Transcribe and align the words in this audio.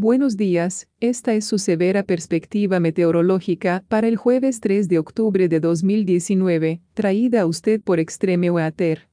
Buenos 0.00 0.36
días, 0.36 0.86
esta 1.00 1.34
es 1.34 1.44
su 1.44 1.58
severa 1.58 2.04
perspectiva 2.04 2.78
meteorológica 2.78 3.84
para 3.88 4.06
el 4.06 4.14
jueves 4.14 4.60
3 4.60 4.86
de 4.86 4.96
octubre 4.96 5.48
de 5.48 5.58
2019, 5.58 6.80
traída 6.94 7.40
a 7.40 7.46
usted 7.46 7.80
por 7.80 7.98
Extreme 7.98 8.48
Weather. 8.48 9.08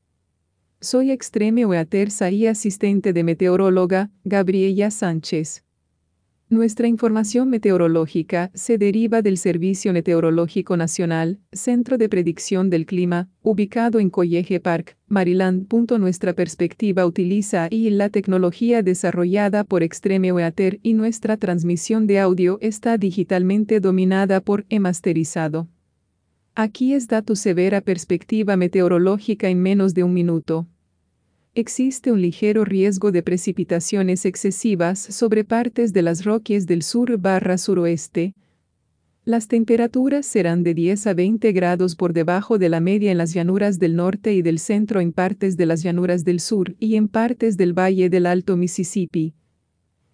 Soy 0.82 1.09
Extreme 1.09 1.66
Weather 1.66 2.09
y 2.32 2.45
asistente 2.45 3.13
de 3.13 3.23
meteoróloga, 3.23 4.12
Gabriela 4.26 4.91
Sánchez. 4.91 5.63
Nuestra 6.56 6.88
información 6.88 7.50
meteorológica 7.50 8.50
se 8.54 8.78
deriva 8.78 9.22
del 9.22 9.38
Servicio 9.38 9.92
Meteorológico 9.92 10.78
Nacional, 10.78 11.38
Centro 11.52 11.98
de 11.98 12.08
Predicción 12.08 12.70
del 12.70 12.86
Clima, 12.86 13.27
ubicado 13.41 14.00
en 14.00 14.09
College 14.09 14.62
Park, 14.62 14.96
Maryland. 15.10 15.68
Nuestra 15.99 16.32
perspectiva 16.32 17.05
utiliza 17.05 17.68
y 17.70 17.90
la 17.90 18.08
tecnología 18.08 18.84
desarrollada 18.84 19.66
por 19.66 19.84
Extreme 19.84 20.32
Weather 20.32 20.80
y 20.82 20.94
nuestra 20.94 21.36
transmisión 21.36 22.08
de 22.08 22.20
audio 22.22 22.58
está 22.62 22.98
digitalmente 22.98 23.82
dominada 23.82 24.40
por 24.40 24.66
e-masterizado. 24.70 25.68
Aquí 26.55 26.94
está 26.94 27.22
tu 27.22 27.35
severa 27.35 27.82
perspectiva 27.82 28.55
meteorológica 28.55 29.49
en 29.49 29.62
menos 29.62 29.94
de 29.94 30.05
un 30.05 30.13
minuto 30.13 30.70
existe 31.55 32.12
un 32.12 32.22
ligero 32.22 32.66
riesgo 32.66 33.14
de 33.14 33.23
precipitaciones 33.23 34.26
excesivas 34.26 35.00
sobre 35.00 35.46
partes 35.46 35.94
de 35.94 36.02
las 36.02 36.26
Rockies 36.26 36.68
del 36.68 36.84
sur 36.84 37.18
barra 37.18 37.58
suroeste. 37.58 38.34
Las 39.23 39.48
temperaturas 39.48 40.26
serán 40.26 40.63
de 40.63 40.73
10 40.73 41.08
a 41.08 41.13
20 41.13 41.54
grados 41.54 41.96
por 41.96 42.12
debajo 42.12 42.58
de 42.58 42.68
la 42.68 42.82
media 42.82 43.10
en 43.10 43.18
las 43.18 43.34
llanuras 43.34 43.79
del 43.79 43.96
norte 43.96 44.34
y 44.34 44.41
del 44.41 44.60
centro 44.60 44.99
en 44.99 45.13
partes 45.13 45.55
de 45.55 45.66
las 45.66 45.82
llanuras 45.82 46.26
del 46.26 46.41
sur 46.41 46.76
y 46.77 46.96
en 46.96 47.07
partes 47.07 47.55
del 47.55 47.74
valle 47.74 48.10
del 48.10 48.26
Alto 48.26 48.57
Mississippi. 48.57 49.34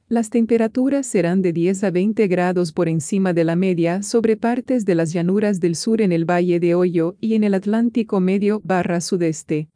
Las 0.08 0.30
temperaturas 0.30 1.08
serán 1.08 1.42
de 1.42 1.54
10 1.54 1.86
a 1.86 1.90
20 1.90 2.28
grados 2.28 2.72
por 2.72 2.88
encima 2.88 3.34
de 3.34 3.46
la 3.46 3.56
media 3.56 4.04
sobre 4.04 4.38
partes 4.38 4.86
de 4.86 4.94
las 4.94 5.12
llanuras 5.12 5.60
del 5.60 5.76
sur 5.76 6.02
en 6.02 6.12
el 6.12 6.30
Valle 6.30 6.60
de 6.60 6.76
Hoyo 6.76 7.16
y 7.20 7.34
en 7.34 7.44
el 7.44 7.56
Atlántico 7.56 8.20
medio 8.20 8.62
barra 8.64 9.02
sudeste. 9.02 9.70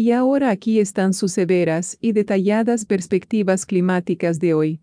Y 0.00 0.12
ahora 0.12 0.48
aquí 0.48 0.80
están 0.80 1.12
sus 1.12 1.32
severas 1.32 1.98
y 2.00 2.12
detalladas 2.12 2.86
perspectivas 2.86 3.66
climáticas 3.66 4.38
de 4.40 4.54
hoy. 4.54 4.80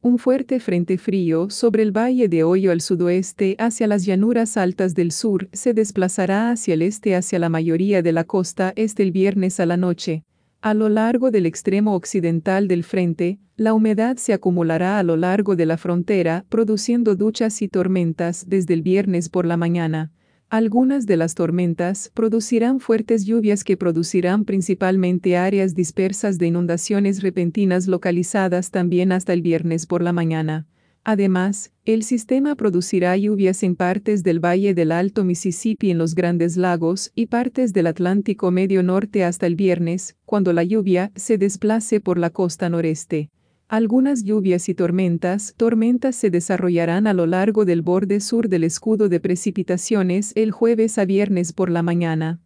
Un 0.00 0.18
fuerte 0.18 0.58
frente 0.58 0.98
frío 0.98 1.50
sobre 1.50 1.84
el 1.84 1.96
valle 1.96 2.26
de 2.26 2.42
Hoyo 2.42 2.72
al 2.72 2.80
sudoeste 2.80 3.54
hacia 3.60 3.86
las 3.86 4.04
llanuras 4.04 4.56
altas 4.56 4.96
del 4.96 5.12
sur 5.12 5.48
se 5.52 5.72
desplazará 5.72 6.50
hacia 6.50 6.74
el 6.74 6.82
este 6.82 7.14
hacia 7.14 7.38
la 7.38 7.48
mayoría 7.48 8.02
de 8.02 8.10
la 8.10 8.24
costa 8.24 8.72
este 8.74 9.04
el 9.04 9.12
viernes 9.12 9.60
a 9.60 9.66
la 9.66 9.76
noche. 9.76 10.24
A 10.60 10.74
lo 10.74 10.88
largo 10.88 11.30
del 11.30 11.46
extremo 11.46 11.94
occidental 11.94 12.66
del 12.66 12.82
frente, 12.82 13.38
la 13.56 13.72
humedad 13.72 14.16
se 14.16 14.32
acumulará 14.32 14.98
a 14.98 15.04
lo 15.04 15.16
largo 15.16 15.54
de 15.54 15.66
la 15.66 15.76
frontera, 15.76 16.44
produciendo 16.48 17.14
duchas 17.14 17.62
y 17.62 17.68
tormentas 17.68 18.46
desde 18.48 18.74
el 18.74 18.82
viernes 18.82 19.28
por 19.28 19.46
la 19.46 19.56
mañana. 19.56 20.10
Algunas 20.50 21.06
de 21.06 21.16
las 21.16 21.34
tormentas 21.34 22.10
producirán 22.14 22.78
fuertes 22.78 23.24
lluvias 23.24 23.64
que 23.64 23.76
producirán 23.76 24.44
principalmente 24.44 25.36
áreas 25.36 25.74
dispersas 25.74 26.38
de 26.38 26.46
inundaciones 26.46 27.22
repentinas 27.22 27.88
localizadas 27.88 28.70
también 28.70 29.10
hasta 29.10 29.32
el 29.32 29.42
viernes 29.42 29.86
por 29.86 30.02
la 30.02 30.12
mañana. 30.12 30.66
Además, 31.06 31.70
el 31.84 32.02
sistema 32.02 32.54
producirá 32.54 33.14
lluvias 33.16 33.62
en 33.62 33.76
partes 33.76 34.22
del 34.22 34.42
Valle 34.42 34.72
del 34.72 34.90
Alto 34.90 35.22
Mississippi 35.22 35.90
en 35.90 35.98
los 35.98 36.14
Grandes 36.14 36.56
Lagos 36.56 37.12
y 37.14 37.26
partes 37.26 37.74
del 37.74 37.88
Atlántico 37.88 38.50
Medio 38.50 38.82
Norte 38.82 39.22
hasta 39.22 39.46
el 39.46 39.54
viernes, 39.54 40.16
cuando 40.24 40.54
la 40.54 40.64
lluvia 40.64 41.12
se 41.14 41.36
desplace 41.36 42.00
por 42.00 42.16
la 42.18 42.30
costa 42.30 42.70
noreste. 42.70 43.28
Algunas 43.68 44.24
lluvias 44.24 44.68
y 44.68 44.74
tormentas, 44.74 45.54
tormentas 45.56 46.16
se 46.16 46.30
desarrollarán 46.30 47.06
a 47.06 47.14
lo 47.14 47.26
largo 47.26 47.64
del 47.64 47.80
borde 47.80 48.20
sur 48.20 48.48
del 48.48 48.64
escudo 48.64 49.08
de 49.08 49.20
precipitaciones 49.20 50.32
el 50.34 50.50
jueves 50.50 50.98
a 50.98 51.06
viernes 51.06 51.52
por 51.52 51.70
la 51.70 51.82
mañana. 51.82 52.40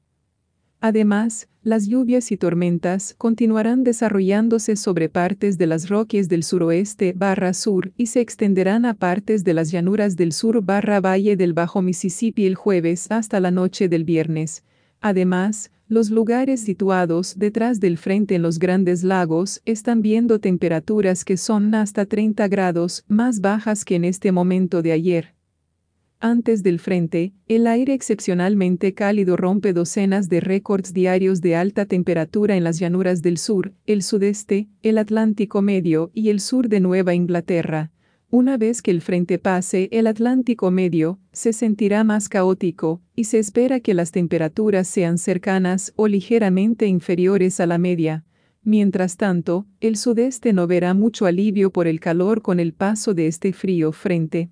Además, 0.80 1.48
las 1.64 1.88
lluvias 1.88 2.30
y 2.30 2.36
tormentas 2.36 3.14
continuarán 3.18 3.82
desarrollándose 3.82 4.76
sobre 4.76 5.08
partes 5.08 5.58
de 5.58 5.66
las 5.66 5.88
Rockies 5.88 6.28
del 6.28 6.44
suroeste 6.44 7.14
barra 7.16 7.52
sur 7.52 7.92
y 7.96 8.06
se 8.06 8.20
extenderán 8.20 8.84
a 8.84 8.94
partes 8.94 9.42
de 9.42 9.54
las 9.54 9.72
llanuras 9.72 10.16
del 10.16 10.32
sur 10.32 10.62
barra 10.62 11.00
valle 11.00 11.36
del 11.36 11.52
Bajo 11.52 11.82
Mississippi 11.82 12.46
el 12.46 12.54
jueves 12.54 13.10
hasta 13.10 13.40
la 13.40 13.50
noche 13.50 13.88
del 13.88 14.04
viernes. 14.04 14.62
Además, 15.00 15.72
los 15.88 16.10
lugares 16.10 16.60
situados 16.60 17.38
detrás 17.38 17.80
del 17.80 17.96
frente 17.96 18.34
en 18.34 18.42
los 18.42 18.58
grandes 18.58 19.02
lagos 19.02 19.62
están 19.64 20.02
viendo 20.02 20.38
temperaturas 20.38 21.24
que 21.24 21.38
son 21.38 21.74
hasta 21.74 22.04
30 22.04 22.46
grados 22.48 23.04
más 23.08 23.40
bajas 23.40 23.86
que 23.86 23.94
en 23.94 24.04
este 24.04 24.30
momento 24.30 24.82
de 24.82 24.92
ayer. 24.92 25.34
Antes 26.20 26.62
del 26.62 26.78
frente, 26.78 27.32
el 27.46 27.66
aire 27.66 27.94
excepcionalmente 27.94 28.92
cálido 28.92 29.36
rompe 29.36 29.72
docenas 29.72 30.28
de 30.28 30.40
récords 30.40 30.92
diarios 30.92 31.40
de 31.40 31.56
alta 31.56 31.86
temperatura 31.86 32.56
en 32.56 32.64
las 32.64 32.78
llanuras 32.78 33.22
del 33.22 33.38
sur, 33.38 33.72
el 33.86 34.02
sudeste, 34.02 34.68
el 34.82 34.98
Atlántico 34.98 35.62
Medio 35.62 36.10
y 36.12 36.30
el 36.30 36.40
sur 36.40 36.68
de 36.68 36.80
Nueva 36.80 37.14
Inglaterra. 37.14 37.92
Una 38.30 38.58
vez 38.58 38.82
que 38.82 38.90
el 38.90 39.00
frente 39.00 39.38
pase 39.38 39.88
el 39.90 40.06
Atlántico 40.06 40.70
medio, 40.70 41.18
se 41.32 41.54
sentirá 41.54 42.04
más 42.04 42.28
caótico, 42.28 43.00
y 43.16 43.24
se 43.24 43.38
espera 43.38 43.80
que 43.80 43.94
las 43.94 44.12
temperaturas 44.12 44.86
sean 44.86 45.16
cercanas 45.16 45.94
o 45.96 46.08
ligeramente 46.08 46.86
inferiores 46.86 47.58
a 47.58 47.66
la 47.66 47.78
media. 47.78 48.26
Mientras 48.62 49.16
tanto, 49.16 49.66
el 49.80 49.96
sudeste 49.96 50.52
no 50.52 50.66
verá 50.66 50.92
mucho 50.92 51.24
alivio 51.24 51.72
por 51.72 51.86
el 51.86 52.00
calor 52.00 52.42
con 52.42 52.60
el 52.60 52.74
paso 52.74 53.14
de 53.14 53.28
este 53.28 53.54
frío 53.54 53.92
frente. 53.92 54.50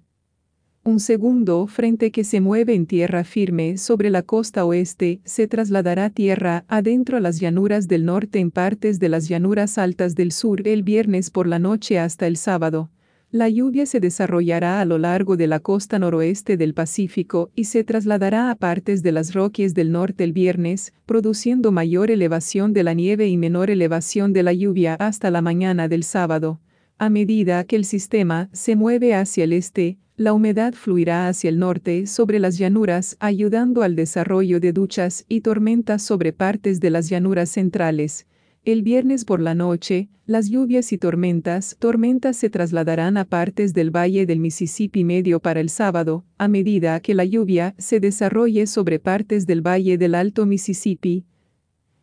Un 0.82 0.98
segundo 0.98 1.66
frente 1.66 2.10
que 2.10 2.24
se 2.24 2.40
mueve 2.40 2.74
en 2.74 2.86
tierra 2.86 3.24
firme 3.24 3.76
sobre 3.76 4.08
la 4.08 4.22
costa 4.22 4.64
oeste 4.64 5.20
se 5.24 5.48
trasladará 5.48 6.08
tierra 6.08 6.64
adentro 6.68 7.18
a 7.18 7.20
las 7.20 7.40
llanuras 7.40 7.88
del 7.88 8.06
norte 8.06 8.38
en 8.38 8.50
partes 8.50 8.98
de 9.00 9.10
las 9.10 9.28
llanuras 9.28 9.76
altas 9.76 10.14
del 10.14 10.32
sur 10.32 10.66
el 10.66 10.82
viernes 10.82 11.30
por 11.30 11.46
la 11.46 11.58
noche 11.58 11.98
hasta 11.98 12.26
el 12.26 12.38
sábado. 12.38 12.90
La 13.32 13.48
lluvia 13.48 13.86
se 13.86 13.98
desarrollará 13.98 14.80
a 14.80 14.84
lo 14.84 14.98
largo 14.98 15.36
de 15.36 15.48
la 15.48 15.58
costa 15.58 15.98
noroeste 15.98 16.56
del 16.56 16.74
Pacífico 16.74 17.50
y 17.56 17.64
se 17.64 17.82
trasladará 17.82 18.50
a 18.50 18.54
partes 18.54 19.02
de 19.02 19.10
las 19.10 19.34
Rockies 19.34 19.74
del 19.74 19.90
norte 19.90 20.22
el 20.22 20.32
viernes, 20.32 20.94
produciendo 21.06 21.72
mayor 21.72 22.12
elevación 22.12 22.72
de 22.72 22.84
la 22.84 22.94
nieve 22.94 23.26
y 23.26 23.36
menor 23.36 23.68
elevación 23.68 24.32
de 24.32 24.44
la 24.44 24.52
lluvia 24.52 24.94
hasta 24.94 25.30
la 25.32 25.42
mañana 25.42 25.88
del 25.88 26.04
sábado. 26.04 26.60
A 26.98 27.10
medida 27.10 27.64
que 27.64 27.74
el 27.76 27.84
sistema 27.84 28.48
se 28.52 28.76
mueve 28.76 29.14
hacia 29.14 29.44
el 29.44 29.52
este, 29.52 29.98
la 30.16 30.32
humedad 30.32 30.72
fluirá 30.72 31.28
hacia 31.28 31.50
el 31.50 31.58
norte 31.58 32.06
sobre 32.06 32.38
las 32.38 32.56
llanuras, 32.56 33.16
ayudando 33.20 33.82
al 33.82 33.96
desarrollo 33.96 34.60
de 34.60 34.72
duchas 34.72 35.26
y 35.28 35.42
tormentas 35.42 36.00
sobre 36.00 36.32
partes 36.32 36.80
de 36.80 36.90
las 36.90 37.10
llanuras 37.10 37.50
centrales. 37.50 38.26
El 38.66 38.82
viernes 38.82 39.24
por 39.24 39.40
la 39.40 39.54
noche, 39.54 40.08
las 40.26 40.50
lluvias 40.50 40.92
y 40.92 40.98
tormentas, 40.98 41.76
tormentas 41.78 42.36
se 42.36 42.50
trasladarán 42.50 43.16
a 43.16 43.24
partes 43.24 43.74
del 43.74 43.94
valle 43.94 44.26
del 44.26 44.40
Mississippi 44.40 45.04
medio 45.04 45.38
para 45.38 45.60
el 45.60 45.70
sábado, 45.70 46.24
a 46.36 46.48
medida 46.48 46.98
que 46.98 47.14
la 47.14 47.24
lluvia 47.24 47.76
se 47.78 48.00
desarrolle 48.00 48.66
sobre 48.66 48.98
partes 48.98 49.46
del 49.46 49.64
valle 49.64 49.98
del 49.98 50.16
Alto 50.16 50.46
Mississippi. 50.46 51.24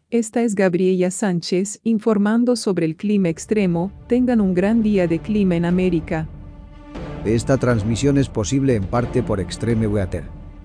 Esta 0.09 0.41
es 0.41 0.55
Gabriela 0.55 1.11
Sánchez 1.11 1.81
informando 1.83 2.55
sobre 2.55 2.85
el 2.85 2.95
clima 2.95 3.27
extremo. 3.27 3.91
Tengan 4.07 4.39
un 4.39 4.53
gran 4.53 4.81
día 4.81 5.05
de 5.05 5.19
clima 5.19 5.57
en 5.57 5.65
América. 5.65 6.29
Esta 7.25 7.57
transmisión 7.57 8.17
es 8.17 8.29
posible 8.29 8.75
en 8.75 8.85
parte 8.85 9.21
por 9.21 9.41
Extreme 9.41 9.85
Weather. 9.85 10.42